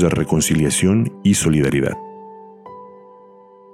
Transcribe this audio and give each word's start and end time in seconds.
de 0.00 0.08
reconciliación 0.08 1.12
y 1.22 1.34
solidaridad. 1.34 1.96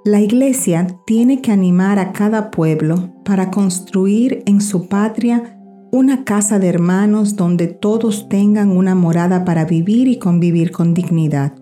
La 0.03 0.21
Iglesia 0.21 0.87
tiene 1.05 1.41
que 1.41 1.51
animar 1.51 1.99
a 1.99 2.13
cada 2.13 2.49
pueblo 2.49 3.09
para 3.25 3.51
construir 3.51 4.41
en 4.45 4.61
su 4.61 4.87
patria 4.87 5.59
una 5.91 6.23
casa 6.23 6.59
de 6.59 6.67
hermanos 6.67 7.35
donde 7.35 7.67
todos 7.67 8.29
tengan 8.29 8.71
una 8.71 8.95
morada 8.95 9.43
para 9.43 9.65
vivir 9.65 10.07
y 10.07 10.17
convivir 10.17 10.71
con 10.71 10.93
dignidad. 10.93 11.55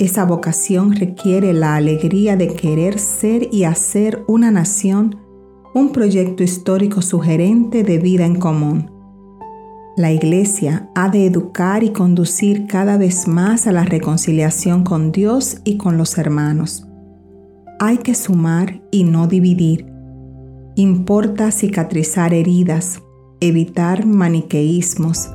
Esa 0.00 0.24
vocación 0.24 0.96
requiere 0.96 1.52
la 1.52 1.76
alegría 1.76 2.36
de 2.36 2.48
querer 2.48 2.98
ser 2.98 3.48
y 3.52 3.64
hacer 3.64 4.24
una 4.26 4.50
nación, 4.50 5.16
un 5.74 5.92
proyecto 5.92 6.42
histórico 6.42 7.02
sugerente 7.02 7.84
de 7.84 7.98
vida 7.98 8.24
en 8.24 8.36
común. 8.36 8.99
La 10.00 10.12
Iglesia 10.12 10.88
ha 10.94 11.10
de 11.10 11.26
educar 11.26 11.84
y 11.84 11.90
conducir 11.90 12.66
cada 12.66 12.96
vez 12.96 13.28
más 13.28 13.66
a 13.66 13.72
la 13.72 13.84
reconciliación 13.84 14.82
con 14.82 15.12
Dios 15.12 15.60
y 15.62 15.76
con 15.76 15.98
los 15.98 16.16
hermanos. 16.16 16.88
Hay 17.78 17.98
que 17.98 18.14
sumar 18.14 18.80
y 18.90 19.04
no 19.04 19.26
dividir. 19.26 19.92
Importa 20.74 21.50
cicatrizar 21.50 22.32
heridas, 22.32 23.02
evitar 23.40 24.06
maniqueísmos, 24.06 25.28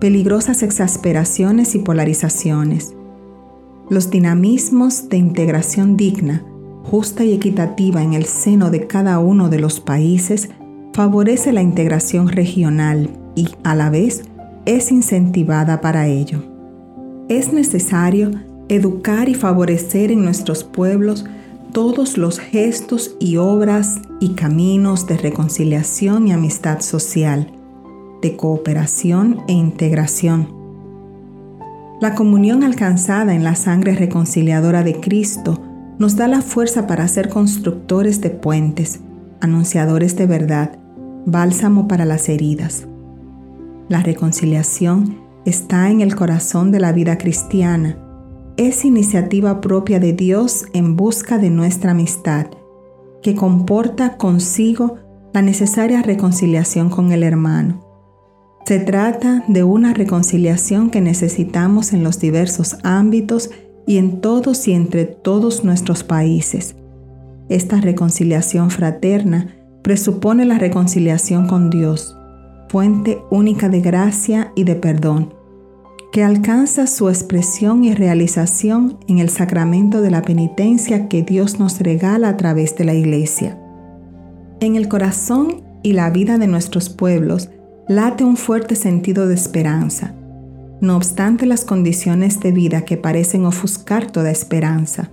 peligrosas 0.00 0.62
exasperaciones 0.62 1.74
y 1.74 1.78
polarizaciones 1.78 2.94
los 3.88 4.10
dinamismos 4.10 5.08
de 5.08 5.16
integración 5.16 5.96
digna, 5.96 6.44
justa 6.84 7.24
y 7.24 7.32
equitativa 7.32 8.02
en 8.02 8.12
el 8.12 8.26
seno 8.26 8.70
de 8.70 8.86
cada 8.86 9.18
uno 9.18 9.48
de 9.48 9.58
los 9.58 9.80
países 9.80 10.50
favorece 10.92 11.52
la 11.52 11.62
integración 11.62 12.28
regional 12.28 13.19
y, 13.34 13.48
a 13.64 13.74
la 13.74 13.90
vez, 13.90 14.22
es 14.66 14.90
incentivada 14.90 15.80
para 15.80 16.06
ello. 16.06 16.42
Es 17.28 17.52
necesario 17.52 18.30
educar 18.68 19.28
y 19.28 19.34
favorecer 19.34 20.10
en 20.10 20.24
nuestros 20.24 20.64
pueblos 20.64 21.24
todos 21.72 22.18
los 22.18 22.38
gestos 22.38 23.16
y 23.20 23.36
obras 23.36 24.00
y 24.20 24.30
caminos 24.30 25.06
de 25.06 25.16
reconciliación 25.16 26.28
y 26.28 26.32
amistad 26.32 26.80
social, 26.80 27.52
de 28.22 28.36
cooperación 28.36 29.40
e 29.48 29.52
integración 29.52 30.60
la 32.00 32.14
comunión 32.14 32.64
alcanzada 32.64 33.34
en 33.34 33.44
la 33.44 33.54
sangre 33.54 33.94
reconciliadora 33.94 34.82
de 34.82 35.00
Cristo 35.00 35.60
nos 35.98 36.16
da 36.16 36.28
la 36.28 36.40
fuerza 36.40 36.86
para 36.86 37.06
ser 37.08 37.28
constructores 37.28 38.22
de 38.22 38.30
puentes, 38.30 39.00
anunciadores 39.42 40.16
de 40.16 40.24
verdad, 40.24 40.78
bálsamo 41.26 41.88
para 41.88 42.06
las 42.06 42.30
heridas. 42.30 42.86
La 43.90 44.02
reconciliación 44.02 45.18
está 45.44 45.90
en 45.90 46.00
el 46.00 46.16
corazón 46.16 46.70
de 46.72 46.80
la 46.80 46.92
vida 46.92 47.18
cristiana. 47.18 47.98
Es 48.56 48.86
iniciativa 48.86 49.60
propia 49.60 50.00
de 50.00 50.14
Dios 50.14 50.64
en 50.72 50.96
busca 50.96 51.36
de 51.36 51.50
nuestra 51.50 51.90
amistad, 51.90 52.46
que 53.22 53.34
comporta 53.34 54.16
consigo 54.16 54.96
la 55.34 55.42
necesaria 55.42 56.00
reconciliación 56.00 56.88
con 56.88 57.12
el 57.12 57.22
hermano 57.22 57.90
se 58.70 58.78
trata 58.78 59.42
de 59.48 59.64
una 59.64 59.94
reconciliación 59.94 60.90
que 60.90 61.00
necesitamos 61.00 61.92
en 61.92 62.04
los 62.04 62.20
diversos 62.20 62.76
ámbitos 62.84 63.50
y 63.84 63.96
en 63.96 64.20
todos 64.20 64.68
y 64.68 64.74
entre 64.74 65.06
todos 65.06 65.64
nuestros 65.64 66.04
países. 66.04 66.76
Esta 67.48 67.80
reconciliación 67.80 68.70
fraterna 68.70 69.56
presupone 69.82 70.44
la 70.44 70.56
reconciliación 70.58 71.48
con 71.48 71.68
Dios, 71.68 72.16
fuente 72.70 73.24
única 73.30 73.68
de 73.68 73.80
gracia 73.80 74.52
y 74.54 74.62
de 74.62 74.76
perdón, 74.76 75.34
que 76.12 76.22
alcanza 76.22 76.86
su 76.86 77.08
expresión 77.08 77.82
y 77.82 77.94
realización 77.94 78.98
en 79.08 79.18
el 79.18 79.28
sacramento 79.28 80.02
de 80.02 80.12
la 80.12 80.22
penitencia 80.22 81.08
que 81.08 81.24
Dios 81.24 81.58
nos 81.58 81.80
regala 81.80 82.28
a 82.28 82.36
través 82.36 82.76
de 82.76 82.84
la 82.84 82.94
Iglesia. 82.94 83.58
En 84.60 84.76
el 84.76 84.86
corazón 84.86 85.64
y 85.82 85.94
la 85.94 86.10
vida 86.10 86.38
de 86.38 86.46
nuestros 86.46 86.90
pueblos, 86.90 87.50
late 87.88 88.22
un 88.22 88.36
fuerte 88.36 88.76
sentido 88.76 89.26
de 89.26 89.34
esperanza, 89.34 90.14
no 90.80 90.96
obstante 90.96 91.46
las 91.46 91.64
condiciones 91.64 92.38
de 92.38 92.52
vida 92.52 92.84
que 92.84 92.96
parecen 92.96 93.46
ofuscar 93.46 94.12
toda 94.12 94.30
esperanza. 94.30 95.10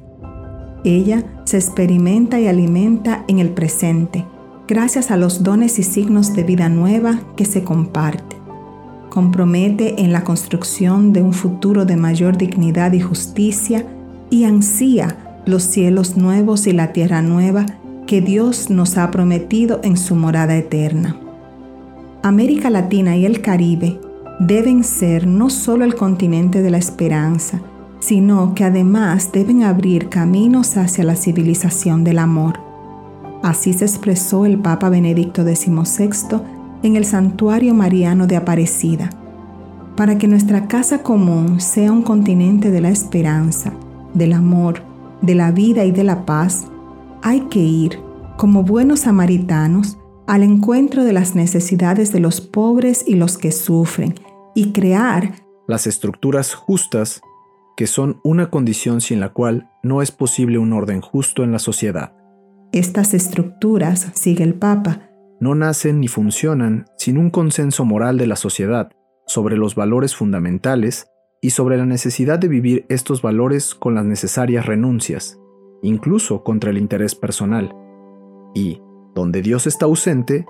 Ella 0.84 1.24
se 1.46 1.58
experimenta 1.58 2.40
y 2.40 2.46
alimenta 2.46 3.26
en 3.28 3.40
el 3.40 3.50
presente, 3.50 4.26
gracias 4.68 5.12
a 5.12 5.18
los 5.18 5.44
dones 5.44 5.80
y 5.80 5.84
signos 5.84 6.34
de 6.36 6.44
vida 6.44 6.68
nueva 6.68 7.22
que 7.36 7.46
se 7.46 7.64
comparte. 7.64 8.36
Compromete 9.10 10.02
en 10.02 10.12
la 10.12 10.24
construcción 10.24 11.14
de 11.14 11.22
un 11.22 11.34
futuro 11.34 11.86
de 11.86 11.96
mayor 11.96 12.38
dignidad 12.38 12.92
y 12.92 13.00
justicia 13.00 13.86
y 14.30 14.44
ansía 14.44 15.42
los 15.46 15.64
cielos 15.64 16.18
nuevos 16.18 16.68
y 16.68 16.74
la 16.74 16.92
tierra 16.92 17.22
nueva 17.22 17.66
que 18.06 18.22
Dios 18.22 18.70
nos 18.70 18.98
ha 18.98 19.10
prometido 19.10 19.80
en 19.84 19.96
su 19.96 20.16
morada 20.16 20.56
eterna. 20.58 21.18
América 22.22 22.70
Latina 22.70 23.16
y 23.16 23.26
el 23.26 23.42
Caribe 23.42 24.00
deben 24.40 24.84
ser 24.84 25.28
no 25.28 25.50
solo 25.50 25.86
el 25.86 25.96
continente 25.96 26.62
de 26.62 26.72
la 26.72 26.78
esperanza, 26.78 27.62
sino 28.00 28.54
que 28.54 28.66
además 28.66 29.32
deben 29.32 29.64
abrir 29.64 30.10
caminos 30.10 30.76
hacia 30.76 31.06
la 31.06 31.16
civilización 31.16 32.04
del 32.04 32.20
amor. 32.20 32.67
Así 33.44 33.74
se 33.74 33.86
expresó 33.86 34.46
el 34.46 34.58
Papa 34.58 34.90
Benedicto 34.90 35.44
XVI 35.44 36.42
en 36.84 36.96
el 36.96 37.06
Santuario 37.06 37.74
Mariano 37.74 38.28
de 38.28 38.36
Aparecida. 38.36 39.10
Para 39.96 40.18
que 40.18 40.28
nuestra 40.28 40.68
casa 40.68 41.04
común 41.04 41.60
sea 41.60 41.92
un 41.92 42.04
continente 42.04 42.72
de 42.72 42.82
la 42.82 42.90
esperanza, 42.90 43.74
del 44.14 44.34
amor, 44.34 44.82
de 45.22 45.36
la 45.36 45.52
vida 45.52 45.86
y 45.86 45.92
de 45.92 46.04
la 46.04 46.26
paz, 46.26 46.68
hay 47.22 47.42
que 47.42 47.60
ir, 47.60 48.00
como 48.38 48.64
buenos 48.64 49.02
samaritanos, 49.02 49.98
al 50.28 50.44
encuentro 50.44 51.04
de 51.04 51.14
las 51.14 51.36
necesidades 51.36 52.12
de 52.12 52.20
los 52.20 52.42
pobres 52.42 53.04
y 53.08 53.16
los 53.16 53.38
que 53.38 53.52
sufren 53.52 54.16
y 54.54 54.72
crear 54.72 55.48
las 55.68 55.86
estructuras 55.86 56.54
justas 56.54 57.22
que 57.76 57.88
son 57.88 58.20
una 58.24 58.50
condición 58.50 59.02
sin 59.02 59.20
la 59.20 59.30
cual 59.30 59.70
no 59.84 60.02
es 60.02 60.12
posible 60.12 60.58
un 60.58 60.74
orden 60.74 61.02
justo 61.02 61.44
en 61.44 61.52
la 61.52 61.60
sociedad. 61.60 62.17
Estas 62.72 63.14
estructuras, 63.14 64.12
sigue 64.14 64.44
el 64.44 64.54
Papa, 64.54 65.08
no 65.40 65.56
nacen 65.56 66.00
ni 66.00 66.08
funcionan 66.08 66.86
sin 66.98 67.18
un 67.18 67.30
consenso 67.30 67.86
moral 67.86 68.18
de 68.18 68.28
la 68.28 68.36
sociedad 68.36 68.90
sobre 69.28 69.56
los 69.56 69.76
valores 69.76 70.16
fundamentales 70.16 71.08
y 71.42 71.52
sobre 71.52 71.78
la 71.78 71.86
necesidad 71.86 72.40
de 72.40 72.48
vivir 72.48 72.86
estos 72.90 73.22
valores 73.22 73.76
con 73.76 73.94
las 73.94 74.06
necesarias 74.06 74.66
renuncias, 74.66 75.40
incluso 75.82 76.44
contra 76.44 76.72
el 76.72 76.78
interés 76.78 77.14
personal. 77.14 77.76
Y, 78.56 78.82
donde 79.14 79.42
Dios 79.42 79.68
está 79.68 79.86
ausente, 79.86 80.46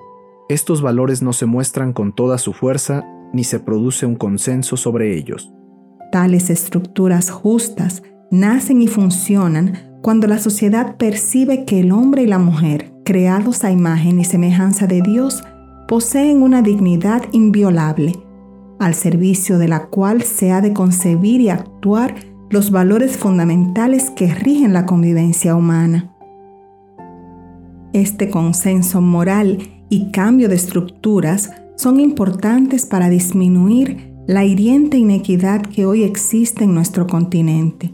estos 0.47 0.81
valores 0.81 1.21
no 1.21 1.33
se 1.33 1.45
muestran 1.45 1.91
con 1.91 2.15
toda 2.15 2.37
su 2.37 2.53
fuerza 2.53 3.05
ni 3.33 3.43
se 3.43 3.59
produce 3.59 4.05
un 4.05 4.15
consenso 4.15 4.77
sobre 4.77 5.17
ellos. 5.17 5.51
Tales 6.11 6.49
estructuras 6.49 7.29
justas 7.29 8.01
nacen 8.31 8.81
y 8.81 8.87
funcionan 8.87 9.99
cuando 10.01 10.27
la 10.27 10.39
sociedad 10.39 10.97
percibe 10.97 11.65
que 11.65 11.79
el 11.79 11.91
hombre 11.91 12.23
y 12.23 12.27
la 12.27 12.39
mujer, 12.39 12.93
creados 13.03 13.63
a 13.63 13.71
imagen 13.71 14.19
y 14.19 14.25
semejanza 14.25 14.87
de 14.87 15.01
Dios, 15.01 15.43
poseen 15.87 16.41
una 16.41 16.61
dignidad 16.61 17.23
inviolable, 17.31 18.13
al 18.79 18.93
servicio 18.93 19.57
de 19.57 19.67
la 19.67 19.87
cual 19.87 20.21
se 20.21 20.51
ha 20.51 20.61
de 20.61 20.73
concebir 20.73 21.41
y 21.41 21.49
actuar 21.49 22.15
los 22.49 22.71
valores 22.71 23.17
fundamentales 23.17 24.11
que 24.11 24.33
rigen 24.33 24.73
la 24.73 24.85
convivencia 24.85 25.55
humana. 25.55 26.13
Este 27.93 28.29
consenso 28.29 29.01
moral 29.01 29.59
y 29.89 30.11
cambio 30.11 30.49
de 30.49 30.55
estructuras 30.55 31.51
son 31.75 31.99
importantes 31.99 32.85
para 32.85 33.09
disminuir 33.09 34.13
la 34.27 34.43
hiriente 34.43 34.97
inequidad 34.97 35.61
que 35.61 35.85
hoy 35.85 36.03
existe 36.03 36.65
en 36.65 36.73
nuestro 36.73 37.07
continente. 37.07 37.93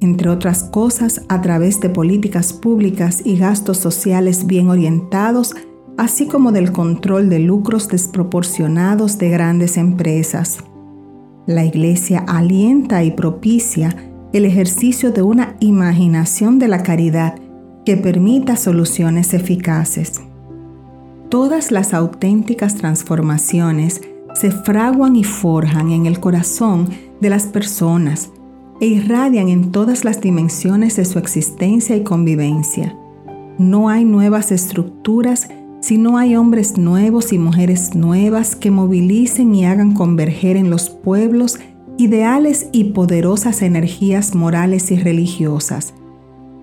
Entre 0.00 0.28
otras 0.28 0.64
cosas, 0.64 1.22
a 1.28 1.40
través 1.40 1.80
de 1.80 1.88
políticas 1.88 2.52
públicas 2.52 3.22
y 3.24 3.38
gastos 3.38 3.78
sociales 3.78 4.46
bien 4.46 4.68
orientados, 4.68 5.54
así 5.96 6.26
como 6.26 6.52
del 6.52 6.72
control 6.72 7.30
de 7.30 7.38
lucros 7.38 7.88
desproporcionados 7.88 9.18
de 9.18 9.30
grandes 9.30 9.76
empresas. 9.78 10.58
La 11.46 11.64
Iglesia 11.64 12.24
alienta 12.26 13.04
y 13.04 13.12
propicia 13.12 13.96
el 14.32 14.44
ejercicio 14.44 15.12
de 15.12 15.22
una 15.22 15.56
imaginación 15.60 16.58
de 16.58 16.68
la 16.68 16.82
caridad 16.82 17.36
que 17.86 17.96
permita 17.96 18.56
soluciones 18.56 19.32
eficaces. 19.32 20.20
Todas 21.30 21.70
las 21.70 21.94
auténticas 21.94 22.74
transformaciones 22.74 24.02
se 24.34 24.50
fraguan 24.50 25.16
y 25.16 25.24
forjan 25.24 25.90
en 25.90 26.04
el 26.04 26.20
corazón 26.20 26.90
de 27.20 27.30
las 27.30 27.44
personas 27.44 28.30
e 28.80 28.86
irradian 28.86 29.48
en 29.48 29.72
todas 29.72 30.04
las 30.04 30.20
dimensiones 30.20 30.96
de 30.96 31.04
su 31.04 31.18
existencia 31.18 31.96
y 31.96 32.02
convivencia. 32.02 32.96
No 33.58 33.88
hay 33.88 34.04
nuevas 34.04 34.52
estructuras 34.52 35.48
si 35.80 35.98
no 35.98 36.18
hay 36.18 36.36
hombres 36.36 36.78
nuevos 36.78 37.32
y 37.32 37.38
mujeres 37.38 37.94
nuevas 37.94 38.56
que 38.56 38.70
movilicen 38.70 39.54
y 39.54 39.64
hagan 39.64 39.94
converger 39.94 40.56
en 40.56 40.70
los 40.70 40.90
pueblos 40.90 41.58
ideales 41.98 42.68
y 42.72 42.84
poderosas 42.92 43.62
energías 43.62 44.34
morales 44.34 44.90
y 44.90 44.96
religiosas. 44.96 45.94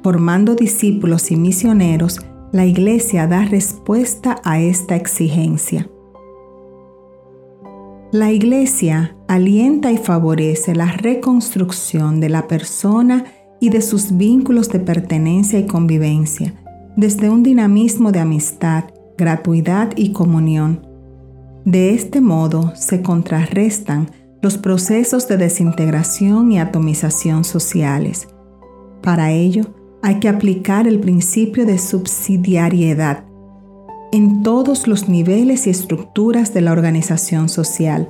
Formando 0.04 0.56
discípulos 0.56 1.32
y 1.32 1.38
misioneros, 1.38 2.20
la 2.52 2.66
Iglesia 2.66 3.26
da 3.26 3.46
respuesta 3.46 4.42
a 4.44 4.60
esta 4.60 4.96
exigencia. 4.96 5.88
La 8.14 8.32
Iglesia 8.32 9.18
alienta 9.28 9.92
y 9.92 9.98
favorece 9.98 10.76
la 10.76 10.86
reconstrucción 10.86 12.20
de 12.20 12.30
la 12.30 12.48
persona 12.48 13.26
y 13.60 13.72
de 13.72 13.82
sus 13.82 14.16
vínculos 14.16 14.70
de 14.70 14.80
pertenencia 14.80 15.58
y 15.58 15.66
convivencia, 15.66 16.54
desde 16.96 17.32
un 17.32 17.42
dinamismo 17.42 18.12
de 18.12 18.20
amistad, 18.20 18.84
gratuidad 19.18 19.94
y 19.96 20.12
comunión. 20.12 20.86
De 21.66 21.96
este 21.96 22.22
modo 22.22 22.72
se 22.76 23.02
contrarrestan 23.02 24.12
los 24.44 24.60
procesos 24.60 25.28
de 25.28 25.38
desintegración 25.38 26.52
y 26.52 26.60
atomización 26.60 27.44
sociales. 27.44 28.28
Para 29.02 29.32
ello, 29.32 29.74
hay 30.04 30.20
que 30.20 30.30
aplicar 30.30 30.88
el 30.88 31.00
principio 31.00 31.66
de 31.66 31.80
subsidiariedad 31.80 33.24
en 34.14 34.44
todos 34.44 34.88
los 34.88 35.10
niveles 35.10 35.66
y 35.66 35.72
estructuras 35.72 36.54
de 36.54 36.62
la 36.62 36.72
organización 36.72 37.50
social. 37.50 38.10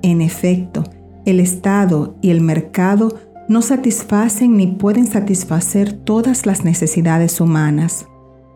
En 0.00 0.20
efecto, 0.20 0.84
el 1.26 1.40
Estado 1.40 2.14
y 2.22 2.30
el 2.30 2.40
mercado 2.40 3.18
no 3.48 3.60
satisfacen 3.60 4.56
ni 4.56 4.68
pueden 4.68 5.08
satisfacer 5.08 5.92
todas 5.92 6.46
las 6.46 6.64
necesidades 6.64 7.40
humanas. 7.40 8.06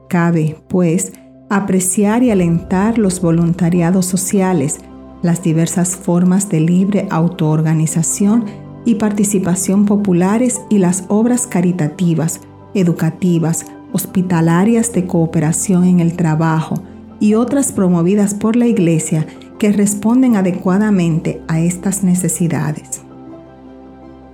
Cabe, 0.09 0.57
pues, 0.69 1.13
apreciar 1.51 2.23
y 2.23 2.31
alentar 2.31 2.97
los 2.97 3.21
voluntariados 3.21 4.07
sociales, 4.07 4.79
las 5.21 5.43
diversas 5.43 5.97
formas 5.97 6.49
de 6.49 6.61
libre 6.61 7.09
autoorganización 7.11 8.45
y 8.85 8.95
participación 8.95 9.85
populares 9.85 10.61
y 10.71 10.79
las 10.79 11.07
obras 11.09 11.49
caritativas, 11.49 12.41
educativas, 12.73 13.67
hospitalarias 13.93 14.93
de 14.93 15.07
cooperación 15.07 15.85
en 15.85 16.01
el 16.01 16.15
trabajo 16.15 16.83
y 17.21 17.35
otras 17.35 17.73
promovidas 17.73 18.35
por 18.35 18.57
la 18.57 18.67
Iglesia 18.67 19.27
que 19.59 19.73
responden 19.73 20.37
adecuadamente 20.37 21.43
a 21.49 21.61
estas 21.61 22.05
necesidades. 22.05 23.03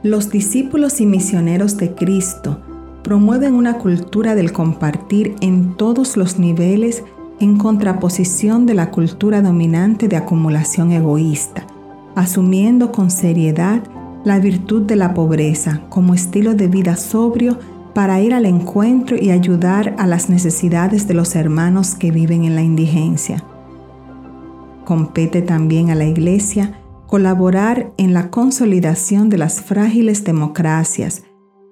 Los 0.03 0.31
discípulos 0.31 1.01
y 1.01 1.07
misioneros 1.07 1.79
de 1.79 1.95
Cristo 1.95 2.61
promueven 3.03 3.55
una 3.55 3.79
cultura 3.79 4.35
del 4.35 4.53
compartir 4.53 5.35
en 5.41 5.77
todos 5.77 6.17
los 6.17 6.39
niveles 6.39 7.05
en 7.41 7.57
contraposición 7.59 8.67
de 8.67 8.75
la 8.75 8.91
cultura 8.91 9.43
dominante 9.43 10.09
de 10.09 10.17
acumulación 10.17 10.93
egoísta, 10.93 11.67
asumiendo 12.15 12.93
con 12.93 13.11
seriedad 13.11 13.83
la 14.25 14.39
virtud 14.39 14.83
de 14.83 14.97
la 14.97 15.15
pobreza 15.15 15.83
como 15.89 16.15
estilo 16.15 16.55
de 16.55 16.69
vida 16.69 16.97
sobrio 16.97 17.59
para 17.95 18.21
ir 18.21 18.35
al 18.35 18.45
encuentro 18.45 19.17
y 19.17 19.31
ayudar 19.31 19.95
a 19.99 20.07
las 20.07 20.29
necesidades 20.29 21.07
de 21.07 21.15
los 21.15 21.37
hermanos 21.37 21.95
que 21.95 22.11
viven 22.11 22.45
en 22.45 22.57
la 22.57 22.63
indigencia. 22.63 23.45
Compete 24.85 25.41
también 25.41 25.91
a 25.91 25.95
la 25.95 26.05
Iglesia 26.05 26.81
colaborar 27.07 27.93
en 27.97 28.13
la 28.13 28.31
consolidación 28.31 29.31
de 29.31 29.39
las 29.39 29.63
frágiles 29.63 30.25
democracias, 30.25 31.23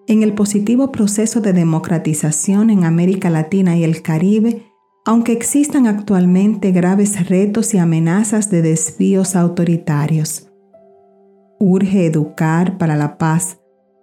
en 0.06 0.22
el 0.22 0.34
positivo 0.34 0.92
proceso 0.92 1.40
de 1.40 1.52
democratización 1.52 2.70
en 2.70 2.84
América 2.84 3.28
Latina 3.28 3.76
y 3.76 3.82
el 3.82 4.02
Caribe, 4.02 4.62
aunque 5.04 5.32
existan 5.32 5.88
actualmente 5.88 6.70
graves 6.70 7.28
retos 7.28 7.74
y 7.74 7.78
amenazas 7.78 8.50
de 8.50 8.62
desvíos 8.62 9.34
autoritarios. 9.34 10.48
Urge 11.58 12.06
educar 12.06 12.78
para 12.78 12.96
la 12.96 13.18
paz, 13.18 13.58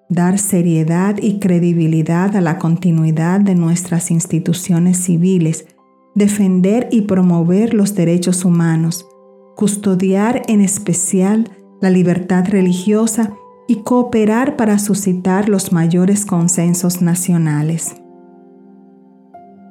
dar 0.09 0.39
seriedad 0.39 1.17
y 1.21 1.39
credibilidad 1.39 2.35
a 2.35 2.41
la 2.41 2.57
continuidad 2.57 3.39
de 3.39 3.53
nuestras 3.53 4.09
instituciones 4.09 4.97
civiles, 4.97 5.67
defender 6.15 6.89
y 6.91 7.01
promover 7.01 7.75
los 7.75 7.93
derechos 7.93 8.43
humanos, 8.43 9.05
custodiar 9.55 10.41
en 10.47 10.61
especial 10.61 11.49
la 11.79 11.91
libertad 11.91 12.45
religiosa 12.47 13.33
y 13.67 13.83
cooperar 13.83 14.57
para 14.57 14.79
suscitar 14.79 15.47
los 15.47 15.71
mayores 15.71 16.25
consensos 16.25 17.03
nacionales. 17.03 17.95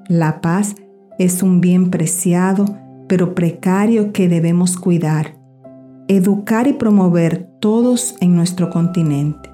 La 0.08 0.40
paz 0.40 0.76
es 1.18 1.42
un 1.42 1.60
bien 1.60 1.90
preciado, 1.90 2.64
pero 3.08 3.34
precario 3.34 4.12
que 4.12 4.28
debemos 4.28 4.76
cuidar, 4.76 5.36
educar 6.06 6.68
y 6.68 6.74
promover 6.74 7.50
todos 7.60 8.14
en 8.20 8.36
nuestro 8.36 8.70
continente. 8.70 9.47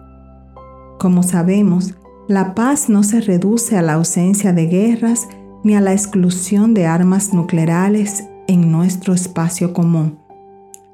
Como 1.04 1.22
sabemos, 1.22 1.92
la 2.28 2.54
paz 2.54 2.88
no 2.88 3.02
se 3.02 3.20
reduce 3.20 3.76
a 3.76 3.82
la 3.82 3.92
ausencia 3.92 4.54
de 4.54 4.68
guerras 4.68 5.28
ni 5.62 5.74
a 5.74 5.82
la 5.82 5.92
exclusión 5.92 6.72
de 6.72 6.86
armas 6.86 7.34
nucleares 7.34 8.24
en 8.48 8.72
nuestro 8.72 9.12
espacio 9.12 9.74
común 9.74 10.18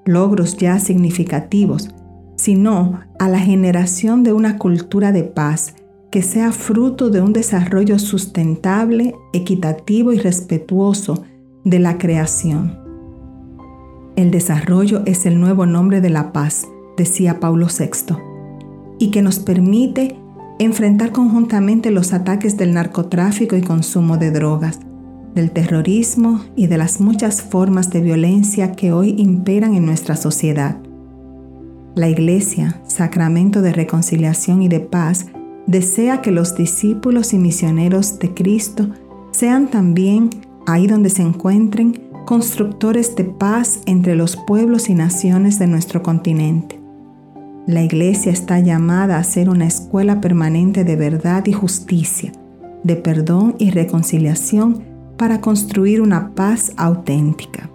logros 0.05 0.57
ya 0.57 0.81
significativos, 0.81 1.91
sino 2.35 3.03
a 3.21 3.29
la 3.29 3.39
generación 3.39 4.25
de 4.25 4.33
una 4.33 4.59
cultura 4.59 5.13
de 5.13 5.23
paz 5.23 5.77
que 6.11 6.23
sea 6.23 6.51
fruto 6.51 7.09
de 7.09 7.21
un 7.21 7.33
desarrollo 7.33 8.01
sustentable, 8.01 9.15
equitativo 9.33 10.13
y 10.13 10.19
respetuoso 10.19 11.23
de 11.63 11.79
la 11.79 11.99
creación. 11.99 12.81
El 14.17 14.33
desarrollo 14.33 15.03
es 15.07 15.25
el 15.25 15.39
nuevo 15.39 15.67
nombre 15.67 16.01
de 16.01 16.11
la 16.11 16.33
paz, 16.33 16.67
decía 16.97 17.39
Paulo 17.39 17.69
VI, 17.69 18.30
y 19.01 19.11
que 19.11 19.23
nos 19.23 19.41
permite 19.41 20.15
enfrentar 20.61 21.11
conjuntamente 21.11 21.91
los 21.91 22.13
ataques 22.13 22.57
del 22.59 22.75
narcotráfico 22.75 23.57
y 23.57 23.63
consumo 23.63 24.19
de 24.19 24.31
drogas, 24.31 24.79
del 25.35 25.51
terrorismo 25.51 26.45
y 26.55 26.67
de 26.67 26.77
las 26.77 27.01
muchas 27.01 27.41
formas 27.41 27.91
de 27.91 28.03
violencia 28.03 28.73
que 28.73 28.93
hoy 28.93 29.15
imperan 29.17 29.75
en 29.75 29.87
nuestra 29.87 30.17
sociedad. 30.17 30.77
La 31.95 32.09
Iglesia, 32.09 32.81
sacramento 32.87 33.63
de 33.63 33.73
reconciliación 33.73 34.63
y 34.63 34.69
de 34.69 34.81
paz, 34.81 35.27
desea 35.67 36.21
que 36.21 36.31
los 36.31 36.55
discípulos 36.55 37.33
y 37.33 37.39
misioneros 37.39 38.19
de 38.19 38.35
Cristo 38.35 38.91
sean 39.31 39.69
también, 39.69 40.29
ahí 40.67 40.87
donde 40.87 41.09
se 41.09 41.23
encuentren, 41.23 42.03
constructores 42.27 43.17
de 43.17 43.25
paz 43.25 43.81
entre 43.87 44.15
los 44.15 44.37
pueblos 44.37 44.91
y 44.91 44.95
naciones 44.95 45.59
de 45.59 45.69
nuestro 45.69 46.03
continente. 46.03 46.80
La 47.67 47.83
Iglesia 47.83 48.33
está 48.33 48.59
llamada 48.59 49.19
a 49.19 49.25
ser 49.25 49.51
una 49.51 49.67
escuela 49.67 50.21
permanente 50.21 50.83
de 50.83 50.97
verdad 50.97 51.45
y 51.47 51.53
justicia, 51.53 52.33
de 52.83 52.97
perdón 52.97 53.55
y 53.59 53.71
reconciliación 53.71 54.83
para 55.19 55.43
construir 55.43 56.01
una 56.01 56.35
paz 56.35 56.73
auténtica. 56.77 57.69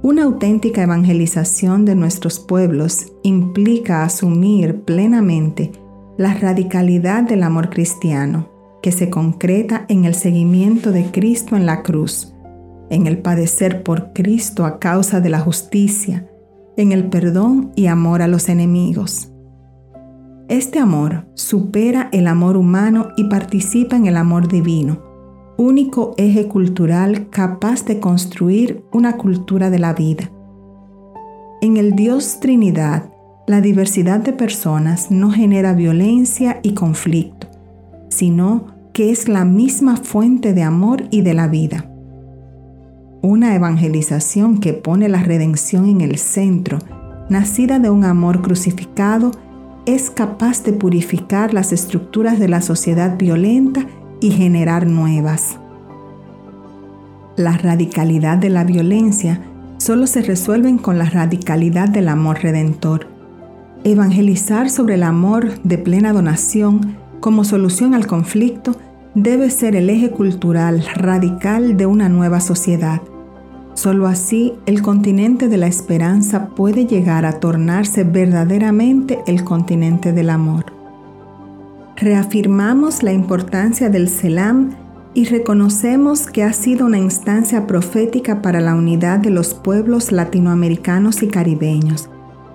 Una 0.00 0.22
auténtica 0.22 0.84
evangelización 0.84 1.84
de 1.84 1.96
nuestros 1.96 2.38
pueblos 2.38 3.12
implica 3.24 4.04
asumir 4.04 4.82
plenamente 4.82 5.72
la 6.16 6.34
radicalidad 6.34 7.24
del 7.24 7.42
amor 7.42 7.68
cristiano, 7.68 8.48
que 8.80 8.92
se 8.92 9.10
concreta 9.10 9.86
en 9.88 10.04
el 10.04 10.14
seguimiento 10.14 10.92
de 10.92 11.10
Cristo 11.10 11.56
en 11.56 11.66
la 11.66 11.82
cruz, 11.82 12.32
en 12.90 13.06
el 13.06 13.18
padecer 13.18 13.82
por 13.82 14.12
Cristo 14.12 14.64
a 14.64 14.78
causa 14.78 15.20
de 15.20 15.30
la 15.30 15.40
justicia, 15.40 16.28
en 16.76 16.92
el 16.92 17.08
perdón 17.08 17.72
y 17.74 17.86
amor 17.86 18.22
a 18.22 18.28
los 18.28 18.48
enemigos. 18.48 19.32
Este 20.48 20.78
amor 20.78 21.26
supera 21.34 22.08
el 22.12 22.26
amor 22.26 22.56
humano 22.56 23.08
y 23.16 23.24
participa 23.24 23.96
en 23.96 24.06
el 24.06 24.16
amor 24.16 24.48
divino, 24.48 25.02
único 25.58 26.14
eje 26.16 26.46
cultural 26.46 27.28
capaz 27.30 27.84
de 27.84 28.00
construir 28.00 28.84
una 28.92 29.16
cultura 29.16 29.68
de 29.68 29.78
la 29.78 29.92
vida. 29.92 30.30
En 31.60 31.76
el 31.76 31.96
Dios 31.96 32.38
Trinidad, 32.40 33.10
la 33.46 33.60
diversidad 33.60 34.20
de 34.20 34.32
personas 34.32 35.10
no 35.10 35.30
genera 35.30 35.72
violencia 35.72 36.60
y 36.62 36.74
conflicto, 36.74 37.48
sino 38.08 38.66
que 38.92 39.10
es 39.10 39.28
la 39.28 39.44
misma 39.44 39.96
fuente 39.96 40.54
de 40.54 40.62
amor 40.62 41.04
y 41.10 41.22
de 41.22 41.34
la 41.34 41.48
vida. 41.48 41.90
Una 43.20 43.56
evangelización 43.56 44.58
que 44.58 44.74
pone 44.74 45.08
la 45.08 45.20
redención 45.20 45.86
en 45.88 46.02
el 46.02 46.18
centro, 46.18 46.78
nacida 47.28 47.80
de 47.80 47.90
un 47.90 48.04
amor 48.04 48.42
crucificado, 48.42 49.32
es 49.86 50.08
capaz 50.08 50.62
de 50.62 50.72
purificar 50.72 51.52
las 51.52 51.72
estructuras 51.72 52.38
de 52.38 52.46
la 52.46 52.62
sociedad 52.62 53.18
violenta 53.18 53.86
y 54.20 54.30
generar 54.30 54.86
nuevas. 54.86 55.58
La 57.36 57.56
radicalidad 57.58 58.38
de 58.38 58.50
la 58.50 58.62
violencia 58.62 59.40
solo 59.78 60.06
se 60.06 60.22
resuelve 60.22 60.76
con 60.76 60.96
la 60.96 61.06
radicalidad 61.06 61.88
del 61.88 62.10
amor 62.10 62.40
redentor. 62.40 63.08
Evangelizar 63.82 64.70
sobre 64.70 64.94
el 64.94 65.02
amor 65.02 65.60
de 65.64 65.78
plena 65.78 66.12
donación 66.12 66.96
como 67.18 67.42
solución 67.42 67.94
al 67.94 68.06
conflicto 68.06 68.76
debe 69.22 69.50
ser 69.50 69.74
el 69.74 69.90
eje 69.90 70.10
cultural 70.10 70.84
radical 70.94 71.76
de 71.76 71.86
una 71.86 72.08
nueva 72.08 72.40
sociedad. 72.40 73.02
Solo 73.74 74.06
así 74.06 74.54
el 74.66 74.82
continente 74.82 75.48
de 75.48 75.56
la 75.56 75.66
esperanza 75.66 76.48
puede 76.48 76.86
llegar 76.86 77.24
a 77.24 77.40
tornarse 77.40 78.04
verdaderamente 78.04 79.20
el 79.26 79.44
continente 79.44 80.12
del 80.12 80.30
amor. 80.30 80.66
Reafirmamos 81.96 83.02
la 83.02 83.12
importancia 83.12 83.88
del 83.88 84.08
Selam 84.08 84.76
y 85.14 85.24
reconocemos 85.24 86.26
que 86.26 86.44
ha 86.44 86.52
sido 86.52 86.86
una 86.86 86.98
instancia 86.98 87.66
profética 87.66 88.40
para 88.40 88.60
la 88.60 88.74
unidad 88.74 89.18
de 89.18 89.30
los 89.30 89.52
pueblos 89.54 90.12
latinoamericanos 90.12 91.22
y 91.22 91.28
caribeños 91.28 92.08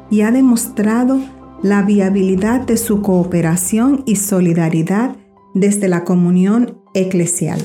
y 0.10 0.22
ha 0.22 0.32
demostrado 0.32 1.20
la 1.62 1.82
viabilidad 1.82 2.62
de 2.62 2.78
su 2.78 3.02
cooperación 3.02 4.04
y 4.06 4.18
solidaridad 4.18 5.16
desde 5.54 5.88
la 5.88 6.04
comunión 6.04 6.80
eclesial. 6.94 7.62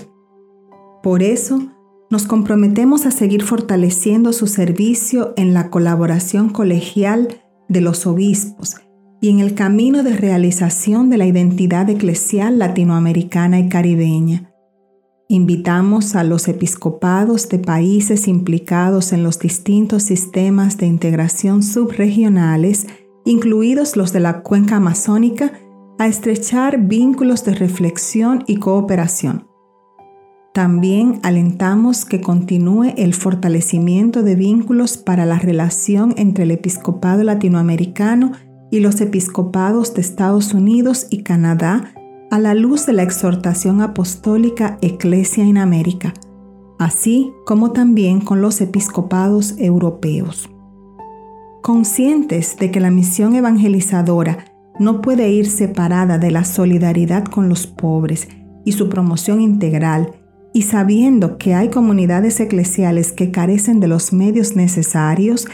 Por 1.02 1.22
eso, 1.22 1.68
nos 2.10 2.26
comprometemos 2.26 3.06
a 3.06 3.10
seguir 3.10 3.42
fortaleciendo 3.42 4.32
su 4.32 4.46
servicio 4.46 5.34
en 5.36 5.52
la 5.52 5.70
colaboración 5.70 6.48
colegial 6.48 7.42
de 7.68 7.80
los 7.82 8.06
obispos 8.06 8.76
y 9.20 9.30
en 9.30 9.40
el 9.40 9.54
camino 9.54 10.02
de 10.02 10.16
realización 10.16 11.10
de 11.10 11.18
la 11.18 11.26
identidad 11.26 11.88
eclesial 11.90 12.58
latinoamericana 12.58 13.58
y 13.58 13.68
caribeña. 13.68 14.52
Invitamos 15.28 16.14
a 16.14 16.24
los 16.24 16.48
episcopados 16.48 17.50
de 17.50 17.58
países 17.58 18.28
implicados 18.28 19.12
en 19.12 19.22
los 19.22 19.38
distintos 19.38 20.04
sistemas 20.04 20.78
de 20.78 20.86
integración 20.86 21.62
subregionales, 21.62 22.86
incluidos 23.26 23.96
los 23.96 24.14
de 24.14 24.20
la 24.20 24.40
cuenca 24.40 24.76
amazónica, 24.76 25.52
a 25.98 26.06
estrechar 26.06 26.78
vínculos 26.86 27.44
de 27.44 27.54
reflexión 27.54 28.44
y 28.46 28.56
cooperación. 28.56 29.48
También 30.54 31.20
alentamos 31.22 32.04
que 32.04 32.20
continúe 32.20 32.94
el 32.96 33.14
fortalecimiento 33.14 34.22
de 34.22 34.34
vínculos 34.34 34.96
para 34.96 35.26
la 35.26 35.38
relación 35.38 36.14
entre 36.16 36.44
el 36.44 36.52
episcopado 36.52 37.22
latinoamericano 37.22 38.32
y 38.70 38.80
los 38.80 39.00
episcopados 39.00 39.94
de 39.94 40.00
Estados 40.00 40.54
Unidos 40.54 41.06
y 41.10 41.22
Canadá 41.22 41.92
a 42.30 42.38
la 42.38 42.54
luz 42.54 42.86
de 42.86 42.92
la 42.92 43.02
exhortación 43.02 43.80
apostólica 43.80 44.78
Eclesia 44.82 45.44
en 45.44 45.58
América, 45.58 46.14
así 46.78 47.32
como 47.46 47.72
también 47.72 48.20
con 48.20 48.40
los 48.42 48.60
episcopados 48.60 49.54
europeos. 49.58 50.50
Conscientes 51.62 52.56
de 52.56 52.70
que 52.70 52.80
la 52.80 52.90
misión 52.90 53.34
evangelizadora 53.34 54.44
no 54.78 55.00
puede 55.00 55.30
ir 55.30 55.48
separada 55.48 56.18
de 56.18 56.30
la 56.30 56.44
solidaridad 56.44 57.24
con 57.24 57.48
los 57.48 57.66
pobres 57.66 58.28
y 58.64 58.72
su 58.72 58.88
promoción 58.88 59.40
integral, 59.40 60.12
y 60.52 60.62
sabiendo 60.62 61.38
que 61.38 61.54
hay 61.54 61.68
comunidades 61.68 62.40
eclesiales 62.40 63.12
que 63.12 63.30
carecen 63.30 63.80
de 63.80 63.88
los 63.88 64.12
medios 64.12 64.56
necesarios, 64.56 65.46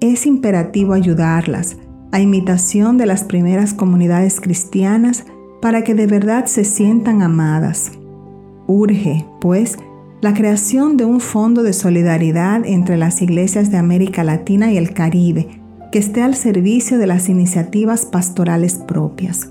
es 0.00 0.26
imperativo 0.26 0.92
ayudarlas, 0.92 1.76
a 2.10 2.20
imitación 2.20 2.98
de 2.98 3.06
las 3.06 3.24
primeras 3.24 3.72
comunidades 3.72 4.40
cristianas, 4.40 5.24
para 5.60 5.84
que 5.84 5.94
de 5.94 6.06
verdad 6.06 6.46
se 6.46 6.64
sientan 6.64 7.22
amadas. 7.22 7.92
Urge, 8.66 9.26
pues, 9.40 9.78
la 10.20 10.34
creación 10.34 10.96
de 10.96 11.04
un 11.04 11.20
fondo 11.20 11.62
de 11.62 11.72
solidaridad 11.72 12.64
entre 12.64 12.96
las 12.96 13.22
iglesias 13.22 13.70
de 13.70 13.78
América 13.78 14.22
Latina 14.22 14.72
y 14.72 14.76
el 14.76 14.92
Caribe, 14.92 15.61
que 15.92 15.98
esté 15.98 16.22
al 16.22 16.34
servicio 16.34 16.98
de 16.98 17.06
las 17.06 17.28
iniciativas 17.28 18.06
pastorales 18.06 18.76
propias. 18.76 19.50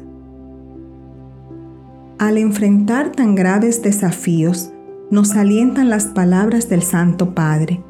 Al 2.18 2.38
enfrentar 2.38 3.12
tan 3.12 3.36
graves 3.36 3.84
desafíos, 3.84 4.74
nos 5.12 5.36
alientan 5.36 5.90
las 5.90 6.06
palabras 6.06 6.68
del 6.68 6.82
Santo 6.82 7.36
Padre. 7.36 7.84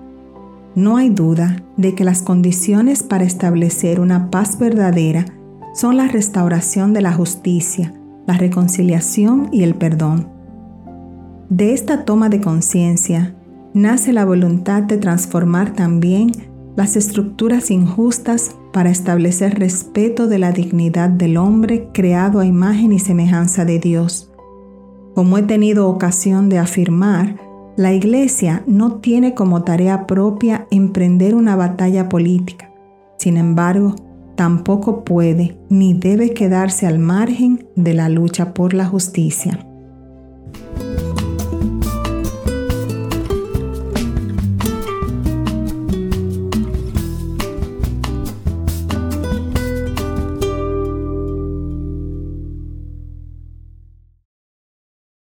No 0.76 0.98
hay 0.98 1.10
duda 1.10 1.64
de 1.78 1.96
que 1.96 2.04
las 2.04 2.24
condiciones 2.24 3.04
para 3.04 3.24
establecer 3.24 4.00
una 4.00 4.30
paz 4.30 4.60
verdadera 4.60 5.26
son 5.74 5.96
la 5.96 6.08
restauración 6.08 6.94
de 6.94 7.02
la 7.02 7.14
justicia, 7.14 7.94
la 8.28 8.34
reconciliación 8.34 9.48
y 9.54 9.64
el 9.64 9.76
perdón. 9.76 10.28
De 11.50 11.74
esta 11.74 12.04
toma 12.04 12.28
de 12.28 12.42
conciencia 12.42 13.34
nace 13.74 14.12
la 14.12 14.26
voluntad 14.26 14.84
de 14.84 14.98
transformar 14.98 15.74
también 15.74 16.51
las 16.76 16.96
estructuras 16.96 17.72
injustas 17.72 18.56
para 18.72 18.90
establecer 18.90 19.60
respeto 19.60 20.28
de 20.28 20.40
la 20.40 20.52
dignidad 20.52 21.10
del 21.10 21.38
hombre 21.38 21.90
creado 21.94 22.40
a 22.40 22.46
imagen 22.46 22.94
y 22.94 23.00
semejanza 23.00 23.66
de 23.66 23.80
Dios. 23.80 24.32
Como 25.14 25.38
he 25.38 25.44
tenido 25.44 25.90
ocasión 25.90 26.48
de 26.48 26.58
afirmar, 26.58 27.40
la 27.76 27.94
Iglesia 27.94 28.64
no 28.68 28.96
tiene 28.96 29.34
como 29.34 29.64
tarea 29.64 30.08
propia 30.08 30.68
emprender 30.72 31.36
una 31.36 31.56
batalla 31.56 32.10
política. 32.10 32.72
Sin 33.18 33.38
embargo, 33.38 33.96
tampoco 34.36 35.04
puede 35.04 35.58
ni 35.70 35.94
debe 35.94 36.34
quedarse 36.34 36.88
al 36.88 37.00
margen 37.00 37.68
de 37.76 37.94
la 37.94 38.10
lucha 38.10 38.54
por 38.54 38.74
la 38.74 38.86
justicia. 38.86 39.71